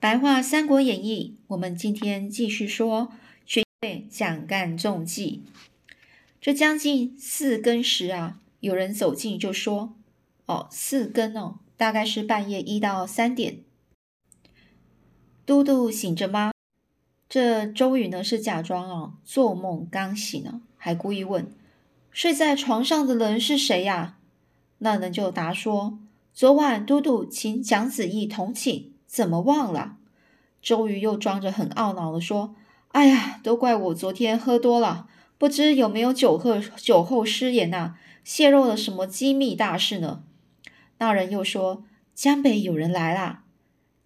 [0.00, 3.12] 白话《三国演义》，我们今天继续说
[3.44, 5.42] 学对蒋干中计。
[6.40, 9.92] 这将近四更时啊，有人走近就说
[10.46, 13.58] ：“哦，四更哦，大概是半夜一到三点。”
[15.44, 16.52] 都督醒着吗？
[17.28, 21.52] 这周瑜呢是假装啊做梦刚醒呢，还故意问
[22.10, 24.16] ：“睡在床上的人是谁呀？”
[24.80, 25.98] 那人就答说
[26.32, 29.96] ：“昨晚都督请蒋子义同寝。”怎么忘了？
[30.62, 32.54] 周瑜又装着很懊恼的说
[32.92, 40.22] ：“哎呀，都怪我昨天喝多了，不知有没有酒后酒后失言呐，泄露了什么机密大事呢？”
[40.98, 41.82] 那人又说
[42.14, 43.42] ：“江北有人来啦。”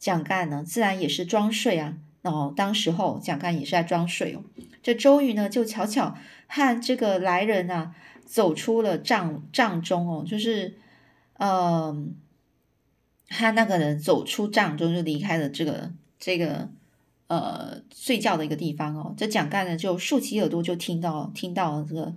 [0.00, 1.98] 蒋干呢，自然也是装睡啊。
[2.22, 4.42] 哦，当时候蒋干也是在装睡哦。
[4.82, 6.16] 这周瑜呢，就悄悄
[6.46, 7.94] 和这个来人啊，
[8.24, 10.78] 走出了帐帐中哦，就是
[11.36, 12.16] 嗯。
[13.36, 16.68] 他那个人走出帐中，就离开了这个这个
[17.26, 19.12] 呃睡觉的一个地方哦。
[19.16, 22.14] 这蒋干呢，就竖起耳朵，就听到听到这个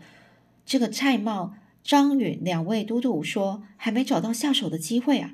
[0.64, 5.32] 这个蔡瑁、张允两位都督说，还没找到下手的机会啊。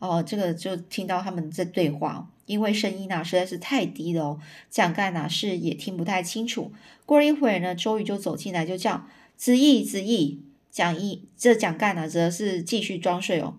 [0.00, 6.70] 哦，这个就听到他们在对话，因为声音呢实在是太低了哦，蒋干呢是也听不太清楚。
[7.06, 10.42] 过了一会儿呢，周瑜就走进来，就叫子义子义。
[10.70, 13.56] 蒋义这蒋干呢，则是继续装睡哦。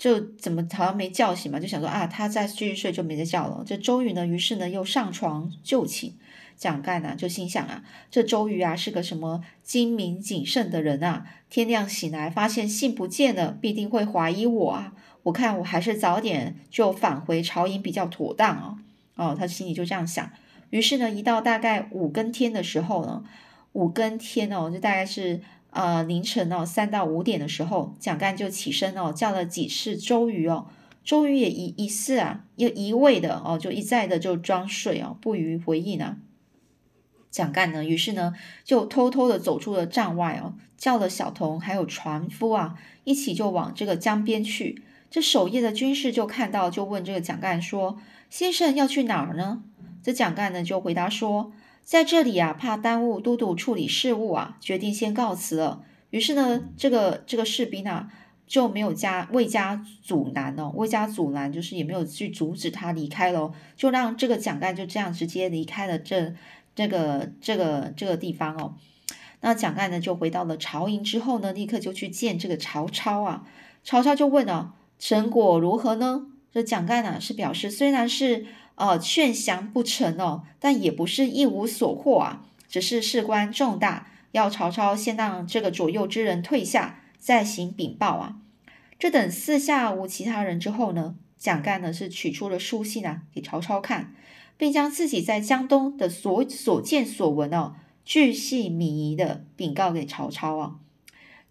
[0.00, 3.62] 就怎么好像没叫醒嘛，就想说啊，他再继续睡就没得叫了。
[3.66, 6.14] 这周瑜呢，于是呢又上床就寝。
[6.56, 14.94] 蒋干呢就心想啊，这周瑜啊是个什么精明谨慎的人啊，天亮醒来发现信不见了，必定会怀疑我啊。
[15.24, 18.78] 我看我还是早点就返回朝营比较妥当啊。
[19.16, 20.30] 哦，他心里就这样想。
[20.70, 23.22] 于是呢，一到大概五更天的时候呢，
[23.72, 25.42] 五更天哦，就大概是。
[25.70, 30.66] 呃，凌晨哦，三到五点的时候，蒋干就起身哦，叫了几次周瑜哦，
[31.04, 36.16] 周瑜也一一次啊，又一味的哦，就一再的就装睡哦，不予回应啊。
[37.30, 42.74] 蒋干呢，于是呢，就偷偷的走出了帐外哦，叫了小童还有船夫啊，
[43.04, 44.82] 一起就往这个江边去。
[45.08, 49.62] 这守夜的军士就看到，就问这个蒋干说：“先生要去哪儿呢？”
[50.02, 51.52] 这蒋干呢，就回答说。
[51.82, 55.82] 在这里啊，怕耽误都督处理事务啊，决定先告辞了。
[56.10, 58.08] 于是呢，这个这个士兵啊，
[58.46, 66.32] 就没有加未加阻拦哦，未加阻拦，就是也没有去阻止他离开喽，就让这个蒋干就这样直接离开了这
[66.76, 68.76] 这个这个这个地方哦。
[69.40, 73.46] 那蒋干呢，就回到了朝营之后呢，立刻就去见这个曹操啊。
[73.82, 76.26] 曹操就问啊，成果如何呢？
[76.52, 78.46] 这蒋干呢，是表示虽然是。
[78.80, 88.36] 哦，劝降不成哦，但也不是一无所获啊，只是事关重大，要曹操先让这个左右之人退下，再行禀报啊。
[88.98, 94.14] 这等四下无其他人之后呢，蒋干呢是取出了书信啊，给曹操看，
[94.56, 100.76] 并将自己在江东的所所见所闻哦，巨细靡遗的禀告给曹操啊。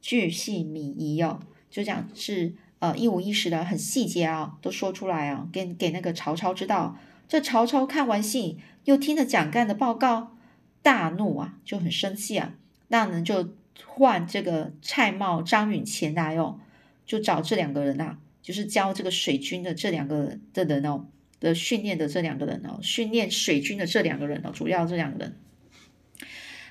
[0.02, 6.98] 巨细靡遗哦，就讲是呃一五一十的很细节啊，都说出来啊，给给那个曹操知道。
[7.30, 10.36] 这曹操看完信，又听了蒋干的报告，
[10.82, 12.56] 大怒啊，就很生气啊。
[12.88, 13.54] 那人就
[13.86, 16.60] 唤这个蔡瑁、张允前来哦，
[17.06, 21.06] 就找这两个人呐，就是教这个水军的这两个的人哦，
[21.40, 25.38] 的训练的这两个人哦，训练水军的这两个人哦，主要这两个人。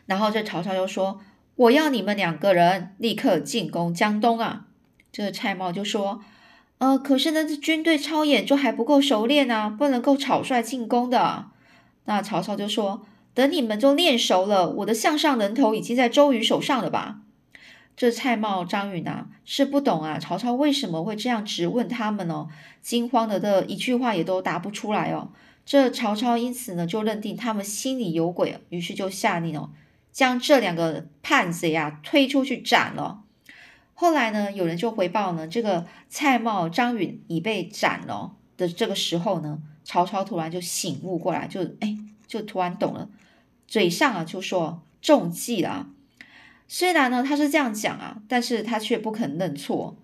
[0.07, 1.21] 然后这曹操又说
[1.55, 4.67] ：“我要你们两个人立刻进攻江东啊！”
[5.13, 6.21] 这个蔡瑁就说。
[6.79, 11.47] 呃，可是呢，这军队操演就还不够熟练啊，不能够草率进攻的。
[12.05, 17.19] 那曹操就说：“等你们都练熟了，我的项上人头已经在周瑜手上了吧？”
[17.97, 22.47] 这蔡瑁、张允啊，是不懂啊，曹操为什么会这样直问他们呢？
[22.81, 25.33] 惊慌的的一句话也都答不出来哦。
[25.67, 29.71] 这曹操因此呢，就认定他们心里有鬼，于是就下令哦，
[30.13, 33.25] 将这两个叛贼啊推出去斩了。
[34.01, 43.11] 后来呢，有人就回报呢，这个蔡瑁、张允已被斩了的这个时候呢，曹操突然就醒悟过来，就哎，就突然懂了，
[43.67, 45.89] 嘴上啊就说中计了。
[46.69, 49.97] 虽然呢他是这样讲啊，但是他却不肯认错。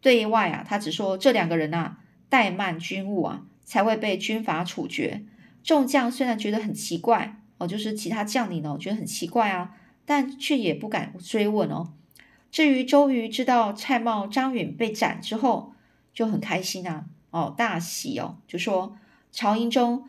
[0.00, 1.98] 对外啊，他只说这两个人啊
[2.28, 5.24] 怠慢军务啊，才会被军法处决。
[5.62, 11.92] 众将虽然觉得很奇怪哦，就是其他将领呢觉得很奇怪啊，但却也不敢追问哦。
[12.50, 15.72] 至于周瑜知道蔡瑁、张允被斩之后，
[16.12, 18.96] 就很开心啊，哦，大喜哦，就说
[19.30, 20.04] 朝营中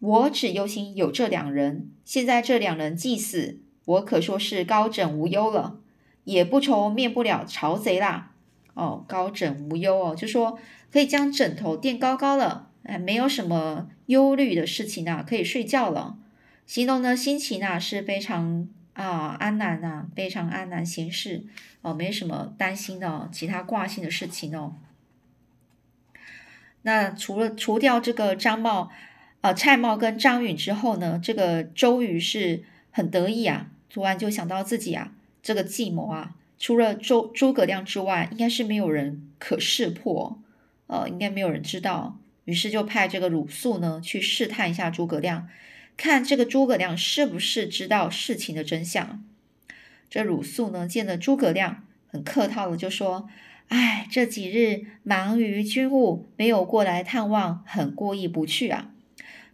[0.00, 5.78] 我只忧心有这两人，现在这两人既死，我可说是高枕无忧了，
[6.24, 8.32] 也不愁灭不了曹贼啦。
[8.74, 10.58] 哦，高枕无忧哦，就说
[10.90, 16.16] 可以将枕头垫高高了，哎，没有什么忧虑的事情啊，可以睡觉了。
[16.66, 21.44] 形容呢，心情啊是非常啊安然啊，非常安然闲适
[21.82, 24.74] 哦，没什么担心的其他挂心的事情哦。
[26.82, 28.90] 那除了除掉这个张茂、
[29.40, 35.12] 呃蔡瑁跟张允之后呢，这个周瑜是很得意啊，突然就想到自己啊，
[35.42, 40.38] 这个计谋啊，除了周诸葛亮之外，应该是没有人可识破，
[40.86, 42.18] 呃，应该没有人知道。
[42.44, 45.48] 于是就派这个鲁肃呢去试探一下诸葛亮，
[45.96, 49.24] 看这个诸葛亮是不是知道事情的真相。
[50.10, 53.28] 这鲁肃呢见了诸葛亮，很客套的就说
[53.68, 58.90] ：“哎，这几日忙于军务，没有过来探望，很过意不去啊。”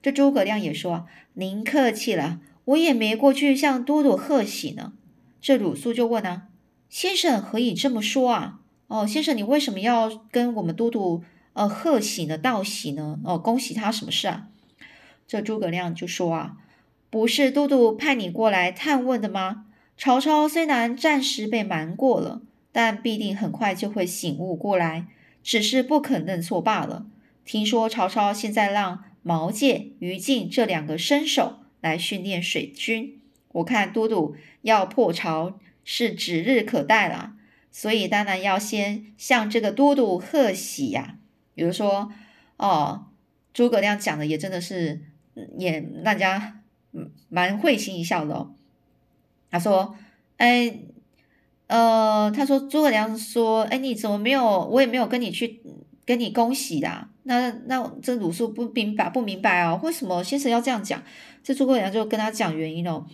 [0.02, 4.92] 这诸葛亮也说：“您客气了，我也没过去向都督贺喜呢。”
[5.40, 6.48] 这鲁肃就问啊
[6.88, 8.60] ：“先生何以这么说啊？
[8.88, 11.22] 哦，先生你为什么要跟我们都督？”
[11.52, 14.46] 呃，贺喜呢，道喜呢，哦，恭喜他什么事啊？
[15.30, 16.56] 这诸葛亮就说啊，
[17.08, 19.66] 不是都督派你过来探问的吗？
[19.96, 22.42] 曹操虽然暂时被瞒过了，
[22.72, 25.06] 但必定很快就会醒悟过来，
[25.44, 27.06] 只是不肯认错罢了。
[27.44, 33.20] 听说曹操现在让毛玠、于禁这两个身手来训练水军，
[33.52, 37.34] 我看都督要破曹是指日可待了，
[37.70, 41.18] 所以当然要先向这个都督贺喜呀。
[41.54, 42.10] 比如说，
[42.56, 43.06] 哦，
[43.54, 45.02] 诸葛亮讲的也真的是，
[45.58, 46.60] 也让人家
[47.28, 48.52] 蛮会心一笑的哦。
[49.50, 49.96] 他说
[50.38, 50.80] ：“哎，
[51.66, 54.64] 呃，他说诸葛亮说，哎，你怎么没有？
[54.66, 55.60] 我也没有跟你去
[56.04, 57.08] 跟你恭喜的。
[57.24, 59.80] 那那这鲁肃不明白不明白哦？
[59.82, 61.02] 为什么先生要这样讲？
[61.42, 63.06] 这诸葛亮就跟他讲原因哦。”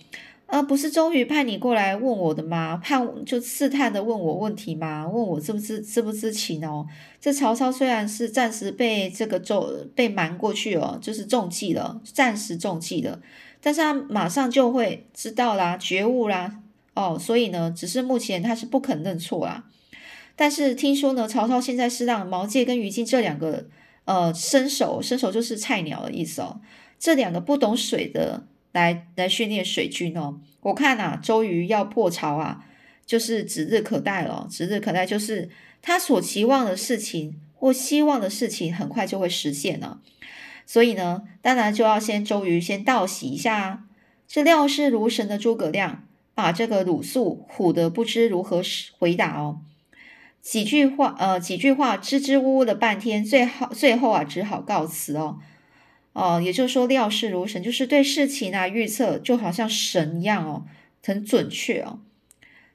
[0.46, 2.76] 呃，不是周瑜派你过来问我的吗？
[2.76, 5.06] 判就试探的问我问题吗？
[5.08, 6.86] 问我知不知知不知情哦？
[7.20, 13.20] 这曹操虽然是暂时被这个周被瞒过去哦，就是中计了，暂时中计了，
[13.60, 16.60] 但是他马上就会知道啦，觉悟啦，
[16.94, 19.64] 哦，所以呢，只是目前他是不肯认错啦。
[20.36, 23.66] 但是听说呢，曹操现在是让毛玠跟于禁这两个
[24.04, 26.60] 呃身手，身手就是菜鸟的意思哦，
[27.00, 28.46] 这两个不懂水的。
[28.76, 32.66] 来来训练水军哦，我看呐，周瑜要破曹啊，
[33.06, 34.46] 就是指日可待了。
[34.50, 35.48] 指日可待就是
[35.80, 40.02] 他所期望的事情或希望的事情，很快就会实现了。
[40.66, 43.84] 所以呢，当然就要先周瑜先道喜一下啊。
[44.28, 48.60] 这料事如神的诸葛亮，把这个鲁肃唬得不知如何
[48.98, 49.62] 回答哦。
[50.42, 55.38] 几句话，呃，几句话支支吾吾了半天，最后最后啊，只好告辞哦。
[56.16, 60.64] 哦，也就是说，料事如神，就是对事情啊预测就好像神一样哦，
[61.04, 61.98] 很准确哦。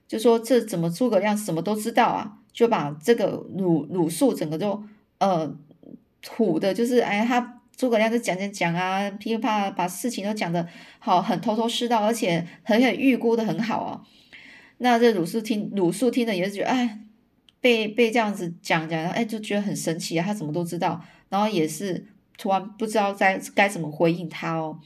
[0.07, 4.83] 就说这怎么诸葛亮什么都知道啊，就把这个鲁鲁肃整个就
[5.17, 5.51] 呃
[6.21, 10.67] 土的，就是哎，他诸葛亮就讲讲讲啊，噼里啪啦把事情都讲的
[10.99, 13.89] 好，很头头是道，而且很很预估的很好哦。
[14.77, 16.99] 那这鲁肃听鲁肃听的也是觉得哎，
[17.59, 22.05] 被被这样子讲讲，哎，就觉得很神奇啊，他怎么都知道，然后也是。
[22.41, 24.79] 突然不知道该该怎么回应他哦，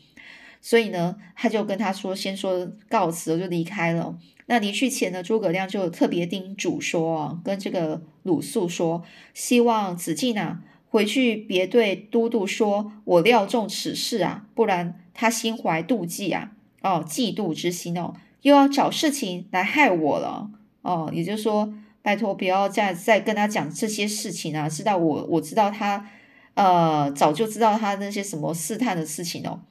[0.60, 4.18] 所以呢，他就跟他说，先说告辞，就离开了。
[4.48, 9.04] 那离去前呢，诸葛亮就特别叮嘱说，跟这个鲁肃说，
[9.34, 10.60] 希望子敬啊
[10.90, 20.50] 回去别对都督说我料中此事啊，不然他心怀妒忌啊，哦，嫉妒之心哦，又要找事情来害我了
[20.82, 21.10] 哦。
[21.14, 26.10] 也就是说，拜托不要再再跟他讲这些事情啊，知道我我知道他。
[26.56, 29.62] 呃，早就知道他那些什么试探的事情哦。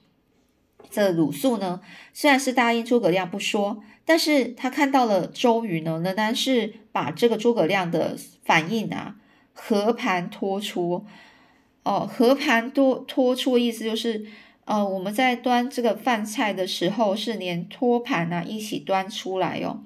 [0.91, 1.81] 这鲁肃呢，
[2.13, 9.17] 虽然是答应诸葛亮不说，但是他看到了周瑜呢，仍然是把这个诸葛亮的反应啊，
[9.53, 11.05] 和盘托出。
[11.83, 14.25] 哦，和盘托托出的意思就是，
[14.65, 19.83] 呃，我们在端这个饭菜的时候，是连托盘啊一起端出来哦。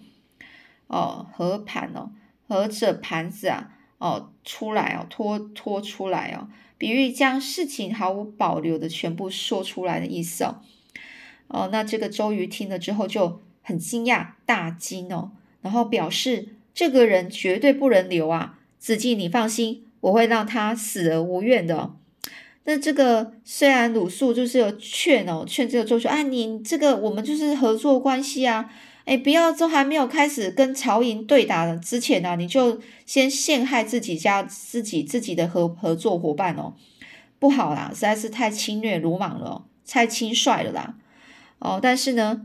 [0.86, 2.10] 哦，和盘哦，
[2.46, 6.46] 合着盘子啊，哦，出来哦，托托出来哦。
[6.78, 10.60] 比喻将事情毫无保留的全部说出来的意思哦，
[11.48, 21.94] 哦，那这个周瑜听了之后就很惊讶，大惊哦，然后表示这个人绝对不能留啊，子敬你放心，我会让他死而无怨的。
[22.64, 28.70] 那这个虽然鲁肃就是有劝哦，劝这个周瑜，啊，你这个我们就是合作关系啊。
[29.08, 36.74] 哎，不要都还没有开始跟曹营对打的之前呢，你就先陷害自己家自己自己的合合作伙伴哦，
[37.38, 40.96] 不好啦，实在是太侵略鲁莽了，太轻率了啦。
[41.58, 42.42] 哦，但是呢，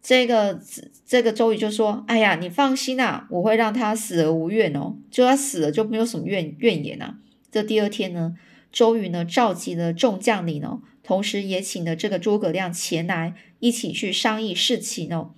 [0.00, 0.60] 这个
[1.04, 7.16] 这个周瑜就说：“哎呀，你放心啦，我会让他死而无怨哦，就他死了就没有什么怨怨言呐。”
[7.50, 8.36] 这第二天呢，
[8.70, 15.32] 周瑜呢召集了众将领哦，同时也请了这个诸葛亮前来一起去商议事情哦。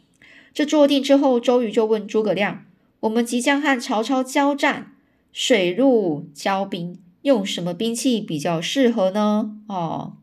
[0.58, 2.64] 这坐定之后，周瑜就问诸葛亮
[2.98, 4.90] ：“我们即将和曹操交战，
[5.32, 10.16] 水陆交兵，用什么兵器比较适合呢？”哦，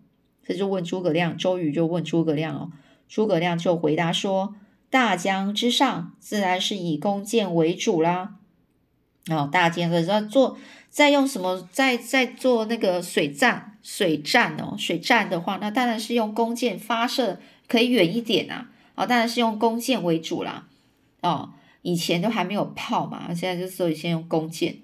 [0.46, 1.38] 这就问诸葛亮。
[1.38, 2.72] 周瑜就问诸葛亮哦，
[3.08, 4.56] 诸葛亮就回答说
[4.92, 8.36] ：“大江之上，自然是以弓箭为主啦。”
[9.32, 10.58] 哦，大江的要做，
[10.90, 11.66] 再用什么？
[11.72, 17.40] 再再做那个水战，水战哦，水战的话，那当然是用弓箭发射，
[17.70, 18.72] 可以远一点啊。
[18.96, 20.68] 哦，当然是用弓箭为主啦。
[21.22, 24.78] 哦，以前都还没有炮嘛，现在就所以先用弓箭。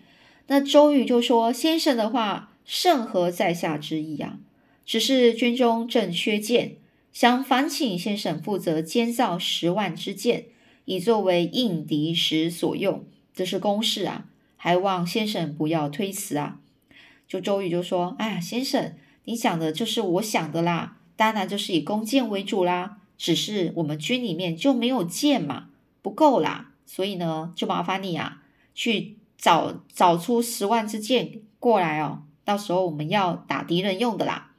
[0.48, 4.40] 那周瑜就说：“先生的话甚合在下之意啊，
[4.86, 6.76] 只是军中正缺箭，
[7.14, 10.46] 想烦请先生负责监造十万支箭，
[10.86, 13.06] 以作为应敌时所用。
[13.34, 14.26] 这是公事啊，
[14.58, 16.60] 还望先生不要推辞啊。”
[17.28, 25.70] 就周瑜就说：“哎，先生，你想的就是我想的啦，当然就是以弓箭为主啦。”只是我们军里面就没有箭嘛，
[26.02, 28.42] 不够啦，所以呢，就麻烦你啊，
[28.74, 34.54] 去找找出十万支箭过来哦，到时候我们要打敌人用的啦。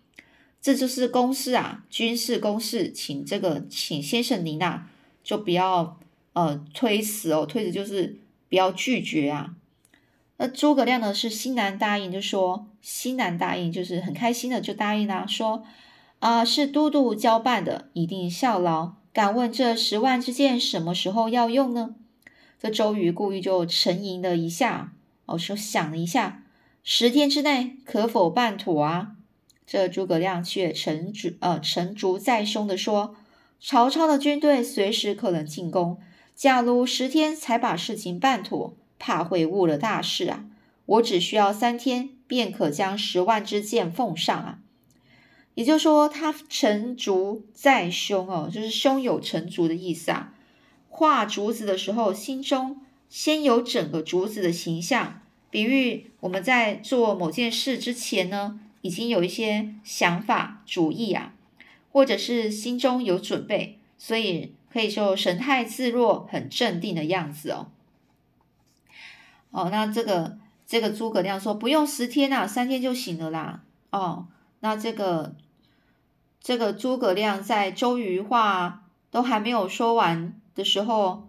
[0.61, 4.88] 这就是公事啊，军事公事，请这个请先生您啊，
[5.25, 5.99] 就不要
[6.35, 9.57] 呃推辞哦，推辞就是不要拒绝啊。
[10.37, 15.64] 那诸葛亮呢是欣然答应，就说欣然答应就是很开心的就答应啦，说。
[16.23, 18.93] 啊，是都督交办的，一定效劳。
[19.12, 21.97] 敢问这十万支箭什么时候要用呢？
[22.61, 24.93] 这周瑜故意就沉吟了一下，
[25.26, 26.45] 哦，说想了一下，
[26.85, 29.17] 十天之内可否办妥啊？
[29.67, 33.17] 这诸葛亮却沉竹呃沉竹在胸的说：
[33.61, 35.99] 曹操的军队随时可能进攻，
[36.37, 40.45] 假如十天才把事情办妥，怕会误了大事啊！
[40.87, 44.61] 我只需要三天，便可将十万支箭奉上啊！
[45.54, 50.32] 也就是说，他成竹在胸哦，就是胸有成竹的意思啊。
[50.88, 52.80] 画竹子的时候，心中
[53.11, 61.35] 先有整个竹子的形象，比喻我们在做某件事之前呢，已经有一些想法、主意啊，
[61.90, 67.68] 或者是心中有准备，所以可以说神态自若、很镇定的样子哦。
[69.50, 73.62] 哦，那这个这个诸葛亮说不用十天啊，三天就行了啦。
[73.90, 74.28] 哦。
[74.64, 75.35] 那这个
[76.42, 78.82] 这个诸葛亮在周瑜话
[79.12, 81.28] 都还没有说完的时候，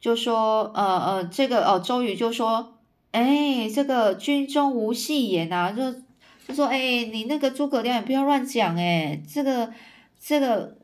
[0.00, 2.78] 就说呃呃，这个哦，周瑜就说，
[3.12, 5.92] 哎，这个军中无戏言啊，就
[6.48, 9.72] 就说，哎，你那个诸葛亮也不要乱讲，哎，这个
[10.20, 10.76] 这个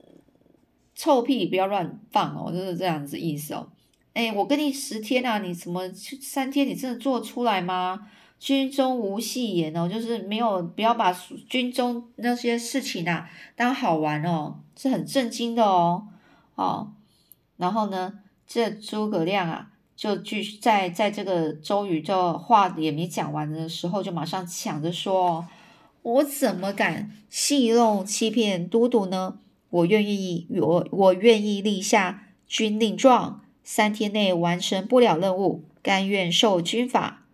[0.94, 3.68] 臭屁不要乱放哦，就是这样子意思哦，
[4.14, 8.06] 哎，我跟你十天啊，你怎么三天你真的做出来吗？
[8.38, 11.12] 军中无戏言哦，就是没有不要把
[11.48, 16.06] 军中那些事情啊当好玩哦，是很震惊的哦，
[16.54, 16.92] 哦，
[17.56, 25.44] 然后呢，这诸葛亮啊，就继续在在这个周瑜的话也没讲完的时候，就马上抢着说
[26.02, 29.40] ：“我怎么敢戏弄欺骗都督呢？
[29.70, 37.24] 我愿意，我我愿意立下军令状，三天内完成不了任务，甘愿受军法。”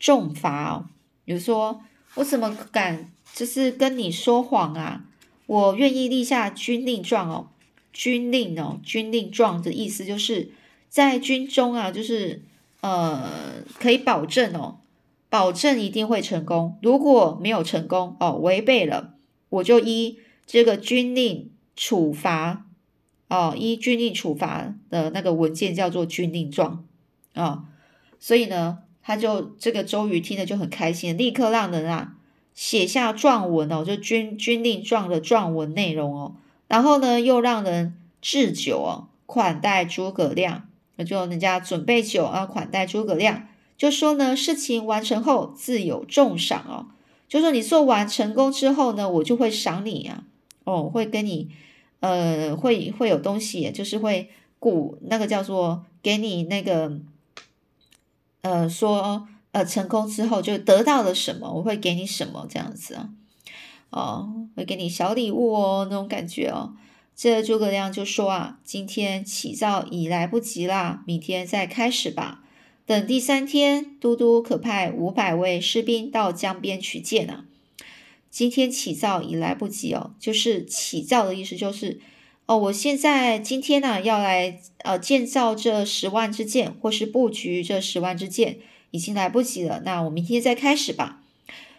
[0.00, 0.86] 重罚哦，
[1.26, 1.82] 比如说
[2.14, 5.04] 我怎么敢就是跟你说谎啊？
[5.46, 7.48] 我愿意立下军令状哦，
[7.92, 10.50] 军令哦，军令状的意思就是
[10.88, 12.42] 在军中啊，就是
[12.80, 14.78] 呃可以保证哦，
[15.28, 16.78] 保证一定会成功。
[16.80, 19.14] 如果没有成功哦，违背了，
[19.50, 22.64] 我就依这个军令处罚
[23.28, 26.86] 哦，依军令处罚的那个文件叫做军令状
[27.34, 27.64] 啊，
[28.18, 28.78] 所以呢。
[29.02, 32.14] 他就这个周瑜听了就很开心，立刻让人啊
[32.54, 36.34] 写下状文哦，就军军令状的状文内容哦，
[36.68, 46.86] 然后呢又让人置酒哦款待诸葛亮，那就人家准备酒啊款待诸葛亮，就说呢事情完成后自有重赏哦，
[47.26, 50.24] 就说你做完成功之后呢，我就会赏你啊，
[50.64, 51.48] 哦会跟你
[52.00, 54.28] 呃会会有东西，就是会
[54.58, 57.00] 鼓那个叫做给你那个。
[58.42, 63.10] 呃，说呃，成功之后就得到了什么，我会给你什么这样子啊？
[63.90, 66.74] 哦，会给你小礼物哦，那种感觉哦。
[67.16, 72.42] 这诸葛亮就说啊，今天起造已来不及啦，明天再开始吧。
[72.86, 77.44] 等第三天，都督可派五百位士兵到江边取箭啊。
[78.30, 82.00] 今天起造已来不及哦，就是起造的意思就是。
[82.50, 88.58] 哦，我现在今天呢要来呃建造这十万支箭，或是布局这十万支箭，
[88.90, 89.80] 已经来不及了。
[89.84, 91.22] 那我明天再开始吧。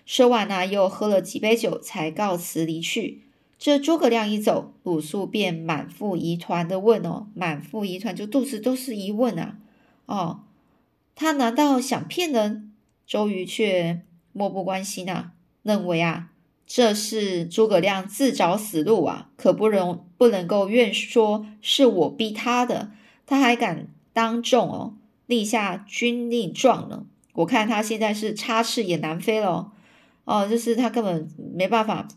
[0.06, 3.22] 说完呢，又喝了几杯酒，才告辞离去。
[3.60, 9.58] 这诸葛亮一走，鲁肃便满腹疑团的问：“哦，满腹疑团，就肚子都是疑问啊！
[10.06, 10.44] 哦，
[11.14, 12.72] 他难道想骗人？”
[13.06, 16.30] 周瑜却漠不关心啊，认为啊，
[16.66, 22.92] 这是诸葛亮自找死路啊，可不容不能够怨说是我逼他的。
[23.26, 24.94] 他还敢当众哦
[25.26, 27.08] 立下军令状呢？
[27.34, 29.72] 我看他现在是插翅也难飞了。
[30.26, 32.08] 哦，就是他根本没办法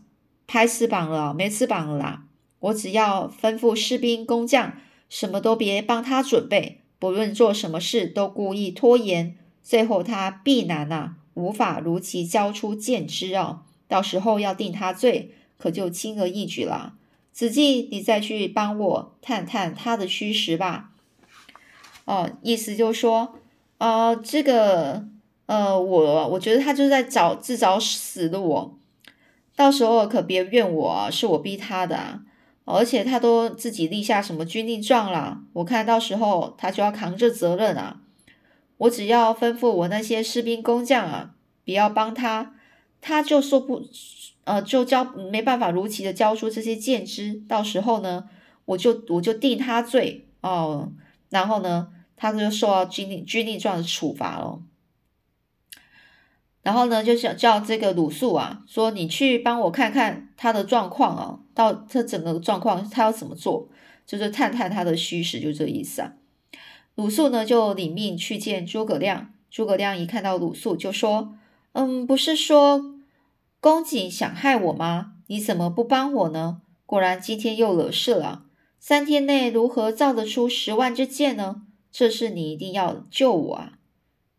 [0.45, 2.25] 拍翅膀了，没翅膀了啦！
[2.59, 4.77] 我只要吩咐士兵工匠，
[5.09, 13.61] 什么都别帮他准备，不论做什么事都故意拖延，最后他必难呐，无法如期交出箭支哦。
[13.87, 16.93] 到时候要定他罪，可就轻而易举了。
[17.35, 20.91] 子季，你再去帮我探探他的虚实吧。
[22.05, 23.35] 哦，意思就是说，
[23.77, 25.05] 呃，这个。
[25.47, 28.79] 呃，我我觉得他就在找自找死路，
[29.55, 32.21] 到时候可别怨我，是我逼他的！
[32.63, 38.01] 而且他都自己立下什么军令状了，我看到时候他就要扛着责任啊！
[38.77, 42.55] 我只要吩咐我那些士兵工匠啊，不要帮他，
[42.99, 43.83] 他就说不，
[44.45, 48.29] 呃，就交没办法如期的交出这些箭支，到时候呢，
[48.65, 50.93] 我就我就定他罪哦，
[51.29, 54.61] 然后呢，他就受到军令军令状的处罚了。
[56.61, 63.69] 然后呢，就想叫这个鲁肃啊，说你去帮我看看他的状况啊，到他整个状况他要怎么做，
[64.05, 66.13] 就是探探他的虚实，就这意思啊。
[66.95, 71.35] 鲁肃呢就领命去见诸葛亮，诸葛亮一看到鲁肃就说
[71.73, 72.94] ：“嗯，不是说
[73.59, 75.13] 公瑾想害我吗？
[75.27, 76.61] 你怎么不帮我呢？
[76.85, 78.45] 果然今天又惹事了。
[78.79, 81.63] 三天内如何造得出十万支箭呢？
[81.91, 83.73] 这事你一定要救我啊。”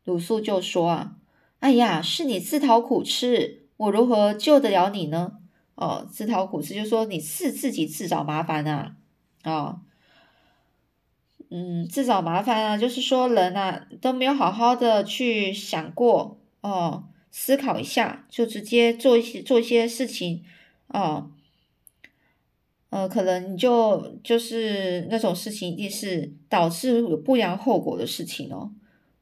[0.05, 1.17] 鲁肃就说啊。
[1.59, 5.39] 哎呀，是你自讨苦吃，我如何救得了你呢？
[5.75, 8.95] 哦，自讨苦吃，就说你是自己自找麻烦啊！
[9.45, 9.81] 哦，
[11.51, 17.05] 嗯，自找麻烦啊，就是说人啊都没有好好的去想过哦，
[17.39, 20.43] 思考一下就直接做一些做一些事情
[20.87, 21.31] 哦，
[22.89, 28.73] 呃，可能你就就是那种事情，一定是导致有不良后果的事情哦，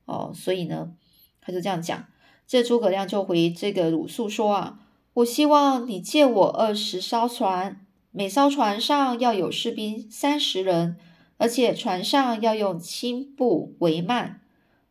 [0.04, 0.94] 哦，所以呢，
[1.40, 2.06] 他就这样讲。
[2.46, 4.78] 这诸葛亮就回这个鲁肃说啊，
[5.14, 10.96] 我希望你借我二十艘船，每艘船上要有士兵三十人，
[11.38, 14.36] 而且船上要用青布帷幔。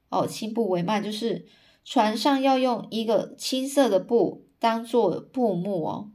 [0.10, 1.46] 哦，青布帷幔就是
[1.84, 6.12] 船上要用一个青色的布当做布幕哦，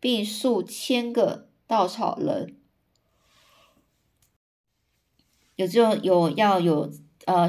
[0.00, 2.56] 并数千个稻草人，
[5.56, 6.92] 有就有要有。
[7.26, 7.46] 呃，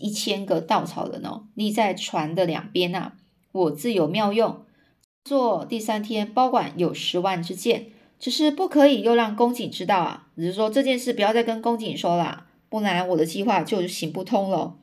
[0.00, 3.14] 一千个稻草人哦，立在船的两边呐。
[3.52, 4.66] 我自有妙用，
[5.24, 10.28] 做第三天包管有十万支箭，只是不可以又让公瑾知道啊。
[10.36, 14.76] 只是说这件事不要再跟公瑾说了，不然我的计划就行不通了。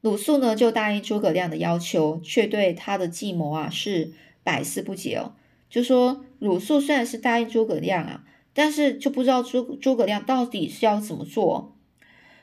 [0.00, 5.34] 鲁肃呢就答应诸葛亮的要求，却对他的计谋啊是百思不解哦。
[5.68, 11.76] 就说鲁肃虽然是答应诸葛亮啊，但是就不知道诸诸葛亮到底是要怎么做。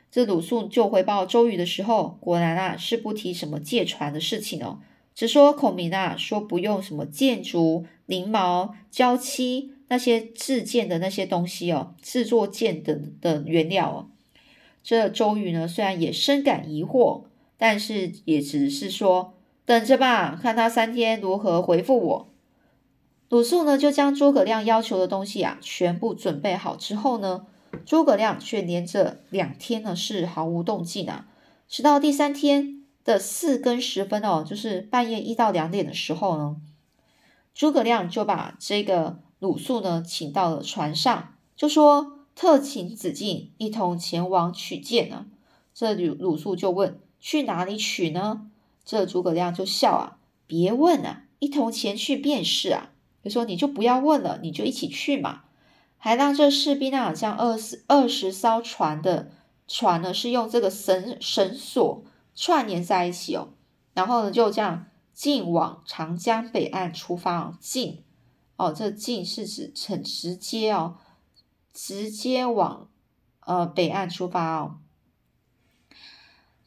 [0.09, 4.79] 这鲁肃就回报周瑜的时候，果然啊是不提什么借船的事情哦，
[5.13, 14.07] 只说孔明啊说不用什么箭竹、翎毛、胶漆那些制箭的那些东西哦，制作箭的的原料哦。
[14.81, 17.23] 这周瑜呢虽然也深感疑惑，
[17.57, 19.33] 但是也只是说
[19.65, 22.29] 等着吧，看他三天如何回复我。
[23.29, 27.47] 鲁肃呢就将诸葛亮要求的东西啊全部准备好之后呢。
[27.85, 31.27] 诸葛亮却连着两天呢是毫无动静啊，
[31.67, 36.55] 直到第三天的四更时分哦，就是半夜一到两点的时候呢，
[37.53, 45.27] 诸葛亮就把这个鲁肃呢请到了船上，就说特请子敬一同前往取剑呢。
[45.73, 48.49] 这鲁鲁肃就问去哪里取呢？
[48.85, 52.91] 这诸葛亮就笑啊，别问啊，一同前去便是啊。
[53.23, 55.43] 就说你就不要问了，你就一起去嘛。
[55.97, 59.31] 还让这士兵啊，将二十二十艘船的
[59.67, 62.03] 船呢，是用这个绳绳索
[62.33, 63.49] 串联在一起哦。
[63.93, 67.57] 然后呢，就这样进往长江北岸出发哦。
[67.59, 68.03] 进
[68.55, 70.95] 哦，这进是指很直接哦，
[71.73, 72.87] 直接往
[73.41, 74.77] 呃北岸出发哦。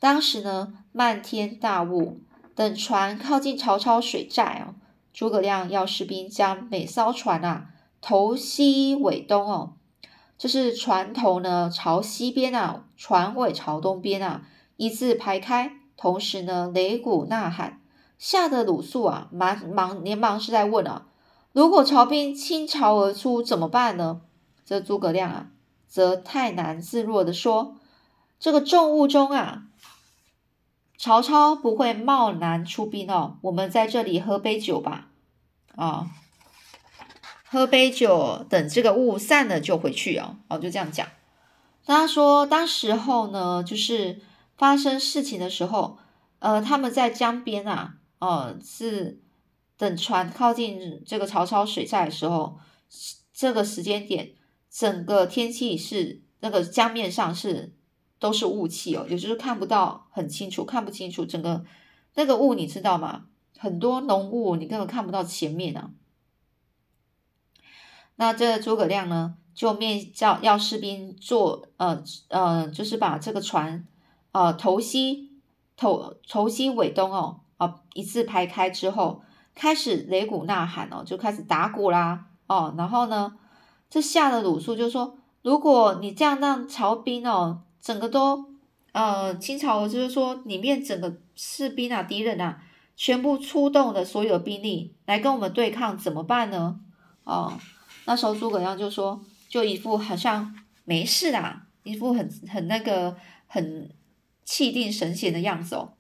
[0.00, 2.20] 当时呢，漫天大雾，
[2.54, 4.74] 等船靠近曹操水寨哦，
[5.12, 7.66] 诸葛亮要士兵将每艘船啊。
[8.00, 9.74] 头西尾东哦，
[10.38, 14.42] 就是船头呢朝西边啊，船尾朝东边啊，
[14.78, 15.72] 一字排开。
[15.98, 17.78] 同时呢，擂鼓呐喊，
[18.16, 21.08] 吓得鲁肃啊，忙忙连忙是在问啊，
[21.52, 24.22] 如果曹兵倾巢而出怎么办呢？
[24.64, 25.48] 这诸葛亮啊，
[25.86, 27.76] 则太难自若的说
[28.40, 29.64] ：“这个重雾中啊，
[31.02, 35.08] 曹操不会贸然出兵哦，我们在这里喝杯酒吧。”
[35.74, 36.10] 啊，
[37.48, 40.36] 喝杯酒，等这个雾散了就回去哦。
[40.48, 41.08] 哦，就这样讲。
[41.86, 44.20] 他说，当时候呢，就是
[44.58, 45.96] 发生事情的时候，
[46.38, 49.22] 呃，他们在江边啊，呃，是
[49.78, 52.58] 等船靠近这个曹操水寨的时候，
[53.32, 54.34] 这个时间点。
[54.70, 57.74] 整个天气是那个江面上是
[58.20, 61.64] 都是雾气哦，也就是看不到很清楚，看不清楚整个
[62.14, 63.24] 那个雾，你知道吗？
[63.58, 65.90] 很多浓雾，你根本看不到前面啊。
[68.14, 73.84] 那这诸葛亮呢，就面叫要士兵做呃呃，就是把这个船
[74.30, 75.32] 呃头西
[75.76, 79.22] 头头西尾东哦啊一字排开之后，
[79.54, 83.36] 开始擂鼓呐喊哦，就开始打鼓啦哦，然后呢。
[83.92, 88.44] 这吓得鲁肃就说：“如果你这样让曹兵哦，整个都
[88.92, 92.62] 呃清朝，就是说里面整个士兵啊、敌人啊，
[92.96, 96.80] 全部出动的所有兵力来跟我们对抗，怎么办呢？”
[97.24, 97.52] 哦，
[98.06, 103.16] 那时候诸葛亮就说，就一副好像没事啦，一副很很那个
[103.46, 103.90] 很
[104.44, 105.92] 气定神闲的样子哦，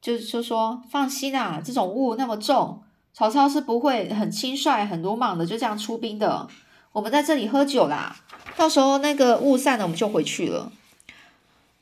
[0.00, 6.48] 就是就说放心啦，这种雾那么重，曹操是不会很轻率、很鲁莽的就这样出兵的。
[6.92, 8.16] 我们在这里喝酒啦，
[8.56, 10.72] 到时候那个雾散了，我们就回去了。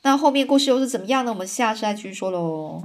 [0.03, 1.33] 那后面故事又是怎么样呢？
[1.33, 2.83] 我们下次再继续说喽。